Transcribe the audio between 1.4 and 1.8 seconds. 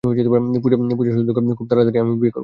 দেখ, খুব